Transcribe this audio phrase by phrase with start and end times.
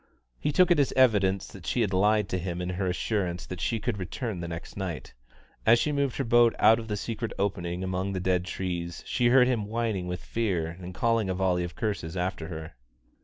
[0.39, 3.61] He took it as evidence that she had lied to him in her assurance that
[3.61, 5.13] she could return the next night.
[5.63, 9.27] As she moved her boat out of the secret openings among the dead trees, she
[9.27, 12.73] heard him whining with fear and calling a volley of curses after her.